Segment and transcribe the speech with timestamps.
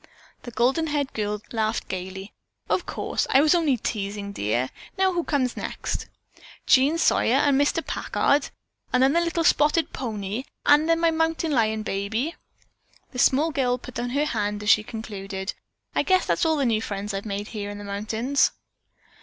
[0.41, 2.33] The golden haired girl laughed gaily:
[2.67, 4.69] "Of course, I was only teasing, dear.
[4.97, 6.07] Now who comes next?"
[6.65, 7.85] "Jean Sawyer and Mr.
[7.85, 8.49] Packard
[8.91, 12.33] and then the little spotted pony, and then my mountain lion baby."
[13.11, 15.53] The small girl put down her hand as she concluded.
[15.93, 18.53] "I guess that's all the new friends I've made here in the mountains."